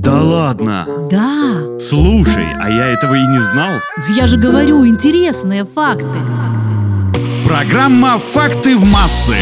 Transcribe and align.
Да 0.00 0.22
ладно. 0.22 0.86
Да, 1.10 1.78
Слушай, 1.78 2.46
а 2.58 2.70
я 2.70 2.86
этого 2.86 3.14
и 3.16 3.26
не 3.26 3.38
знал. 3.38 3.80
я 4.16 4.26
же 4.26 4.38
говорю, 4.38 4.86
интересные 4.86 5.66
факты. 5.66 6.18
Программа 7.46 8.18
«Факты 8.18 8.78
в 8.78 8.86
массы». 8.86 9.36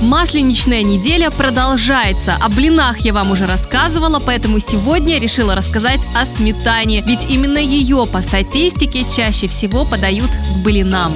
Масленичная 0.00 0.82
неделя 0.82 1.30
продолжается. 1.30 2.36
О 2.40 2.48
блинах 2.48 3.00
я 3.00 3.12
вам 3.12 3.30
уже 3.30 3.44
рассказывала, 3.44 4.18
поэтому 4.18 4.60
сегодня 4.60 5.20
решила 5.20 5.54
рассказать 5.54 6.00
о 6.18 6.24
сметане. 6.24 7.02
Ведь 7.06 7.30
именно 7.30 7.58
ее 7.58 8.06
по 8.10 8.22
статистике 8.22 9.04
чаще 9.04 9.46
всего 9.46 9.84
подают 9.84 10.30
к 10.30 10.64
блинам. 10.64 11.12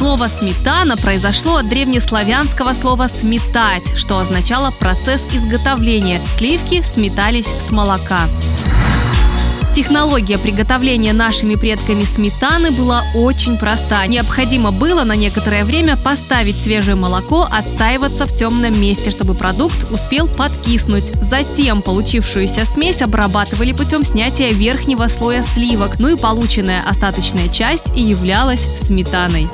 Слово 0.00 0.28
«сметана» 0.28 0.96
произошло 0.96 1.56
от 1.56 1.68
древнеславянского 1.68 2.72
слова 2.72 3.06
«сметать», 3.06 3.98
что 3.98 4.18
означало 4.18 4.70
процесс 4.70 5.26
изготовления. 5.34 6.22
Сливки 6.30 6.80
сметались 6.80 7.48
с 7.60 7.70
молока. 7.70 8.20
Технология 9.72 10.36
приготовления 10.36 11.12
нашими 11.12 11.54
предками 11.54 12.02
сметаны 12.02 12.72
была 12.72 13.04
очень 13.14 13.56
проста. 13.56 14.04
Необходимо 14.06 14.72
было 14.72 15.04
на 15.04 15.14
некоторое 15.14 15.64
время 15.64 15.96
поставить 15.96 16.60
свежее 16.60 16.96
молоко 16.96 17.46
отстаиваться 17.48 18.26
в 18.26 18.34
темном 18.34 18.80
месте, 18.80 19.12
чтобы 19.12 19.34
продукт 19.34 19.86
успел 19.92 20.26
подкиснуть. 20.26 21.12
Затем 21.22 21.82
получившуюся 21.82 22.64
смесь 22.64 23.00
обрабатывали 23.00 23.72
путем 23.72 24.04
снятия 24.04 24.50
верхнего 24.50 25.06
слоя 25.06 25.42
сливок, 25.44 26.00
ну 26.00 26.08
и 26.08 26.18
полученная 26.18 26.82
остаточная 26.82 27.48
часть 27.48 27.96
и 27.96 28.02
являлась 28.02 28.66
сметаной. 28.76 29.48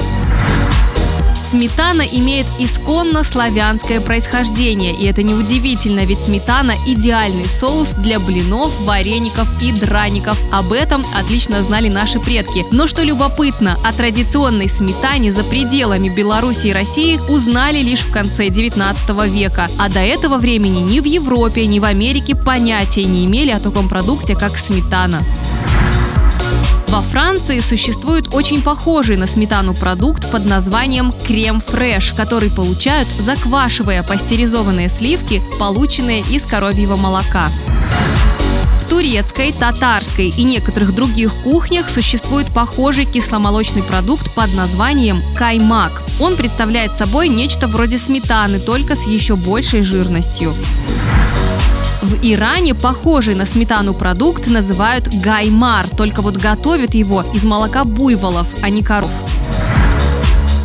Сметана 1.57 2.03
имеет 2.03 2.45
исконно 2.59 3.25
славянское 3.25 4.03
происхождение, 4.03 4.93
и 4.93 5.07
это 5.07 5.23
неудивительно, 5.23 6.05
ведь 6.05 6.23
сметана– 6.23 6.75
идеальный 6.87 7.49
соус 7.49 7.95
для 7.95 8.21
блинов, 8.21 8.79
вареников 8.83 9.49
и 9.63 9.73
драников. 9.73 10.39
Об 10.53 10.71
этом 10.71 11.03
отлично 11.19 11.63
знали 11.63 11.89
наши 11.89 12.21
предки. 12.21 12.67
Но 12.73 12.87
что 12.87 13.03
любопытно, 13.03 13.79
о 13.87 13.95
традиционной 13.95 14.69
сметане 14.69 15.33
за 15.33 15.45
пределами 15.45 16.11
Беларуси 16.11 16.67
и 16.67 16.73
России 16.75 17.19
узнали 17.31 17.79
лишь 17.79 18.03
в 18.03 18.13
конце 18.13 18.51
19 18.51 19.09
века, 19.33 19.69
а 19.79 19.89
до 19.89 20.01
этого 20.01 20.37
времени 20.37 20.81
ни 20.81 21.01
в 21.01 21.05
Европе, 21.05 21.65
ни 21.65 21.79
в 21.79 21.85
Америке 21.85 22.37
понятия 22.37 23.05
не 23.05 23.25
имели 23.25 23.51
о 23.51 23.61
таком 23.61 23.89
продукте, 23.89 24.37
как 24.37 24.59
сметана. 24.59 25.23
Во 26.97 27.03
Франции 27.03 27.61
существует 27.61 28.33
очень 28.33 28.63
похожий 28.63 29.17
на 29.17 29.27
сметану 29.27 29.75
продукт 29.75 30.31
под 30.31 30.47
названием 30.47 31.13
крем-фреш, 31.27 32.13
который 32.13 32.51
получают, 32.51 33.07
заквашивая 33.19 34.03
пастеризованные 34.03 34.89
сливки, 34.89 35.43
полученные 35.59 36.23
из 36.23 36.47
коровьего 36.47 36.97
молока. 36.97 37.49
В 38.81 38.89
турецкой, 38.89 39.53
татарской 39.53 40.31
и 40.31 40.43
некоторых 40.43 40.95
других 40.95 41.35
кухнях 41.43 41.91
существует 41.91 42.47
похожий 42.47 43.05
кисломолочный 43.05 43.83
продукт 43.83 44.33
под 44.35 44.55
названием 44.55 45.23
каймак. 45.37 46.03
Он 46.19 46.35
представляет 46.35 46.95
собой 46.95 47.29
нечто 47.29 47.69
вроде 47.69 47.99
сметаны, 47.99 48.59
только 48.59 48.97
с 48.97 49.07
еще 49.07 49.37
большей 49.37 49.83
жирностью. 49.83 50.55
В 52.17 52.19
Иране 52.23 52.75
похожий 52.75 53.35
на 53.35 53.45
сметану 53.45 53.93
продукт 53.93 54.47
называют 54.47 55.07
гаймар, 55.07 55.87
только 55.87 56.23
вот 56.23 56.39
готовят 56.39 56.95
его 56.95 57.23
из 57.35 57.45
молока 57.45 57.85
буйволов, 57.85 58.49
а 58.63 58.71
не 58.71 58.83
коров. 58.83 59.36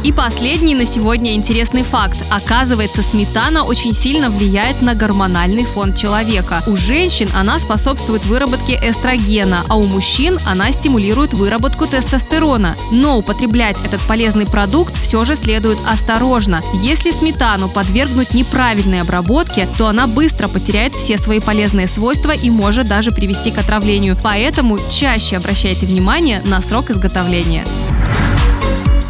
И 0.03 0.11
последний 0.11 0.73
на 0.73 0.85
сегодня 0.85 1.35
интересный 1.35 1.83
факт. 1.83 2.17
Оказывается, 2.31 3.03
сметана 3.03 3.63
очень 3.63 3.93
сильно 3.93 4.31
влияет 4.31 4.81
на 4.81 4.95
гормональный 4.95 5.63
фон 5.63 5.93
человека. 5.93 6.63
У 6.65 6.75
женщин 6.75 7.29
она 7.35 7.59
способствует 7.59 8.25
выработке 8.25 8.79
эстрогена, 8.81 9.63
а 9.69 9.75
у 9.75 9.83
мужчин 9.83 10.39
она 10.43 10.71
стимулирует 10.71 11.35
выработку 11.35 11.85
тестостерона. 11.85 12.75
Но 12.91 13.19
употреблять 13.19 13.77
этот 13.85 14.01
полезный 14.01 14.47
продукт 14.47 14.97
все 14.99 15.23
же 15.23 15.35
следует 15.35 15.77
осторожно. 15.87 16.61
Если 16.81 17.11
сметану 17.11 17.69
подвергнуть 17.69 18.33
неправильной 18.33 19.01
обработке, 19.01 19.67
то 19.77 19.85
она 19.85 20.07
быстро 20.07 20.47
потеряет 20.47 20.95
все 20.95 21.19
свои 21.19 21.39
полезные 21.39 21.87
свойства 21.87 22.31
и 22.31 22.49
может 22.49 22.87
даже 22.87 23.11
привести 23.11 23.51
к 23.51 23.59
отравлению. 23.59 24.17
Поэтому 24.23 24.79
чаще 24.89 25.37
обращайте 25.37 25.85
внимание 25.85 26.41
на 26.45 26.59
срок 26.63 26.89
изготовления. 26.89 27.65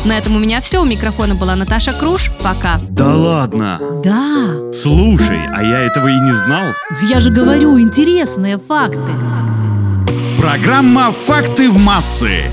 На 0.06 0.18
этом 0.18 0.36
у 0.36 0.40
меня 0.40 0.62
все. 0.62 0.82
У 0.82 0.86
микрофона 0.86 1.36
была 1.36 1.56
Наташа 1.56 1.94
Круш. 1.94 2.32
Пока. 2.44 2.80
Да 2.90 3.16
ладно. 3.16 3.80
Да, 4.04 4.72
Слушай, 4.74 5.46
а 5.54 5.62
я 5.64 5.80
этого 5.80 6.08
и 6.08 6.20
не 6.20 6.32
знал. 6.34 6.74
я 7.04 7.20
же 7.20 7.30
говорю, 7.30 7.80
интересные 7.80 8.58
факты. 8.58 9.12
Программа 10.40 11.12
«Факты 11.12 11.70
в 11.70 11.78
массы». 11.80 12.46